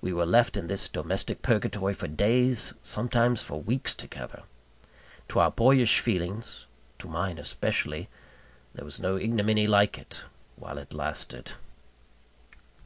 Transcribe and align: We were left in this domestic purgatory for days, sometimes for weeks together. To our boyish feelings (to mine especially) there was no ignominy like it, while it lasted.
We 0.00 0.14
were 0.14 0.24
left 0.24 0.56
in 0.56 0.68
this 0.68 0.88
domestic 0.88 1.42
purgatory 1.42 1.92
for 1.92 2.08
days, 2.08 2.72
sometimes 2.82 3.42
for 3.42 3.60
weeks 3.60 3.94
together. 3.94 4.44
To 5.28 5.38
our 5.38 5.50
boyish 5.50 6.00
feelings 6.00 6.64
(to 6.98 7.08
mine 7.08 7.36
especially) 7.36 8.08
there 8.74 8.86
was 8.86 9.00
no 9.00 9.18
ignominy 9.18 9.66
like 9.66 9.98
it, 9.98 10.22
while 10.56 10.78
it 10.78 10.94
lasted. 10.94 11.52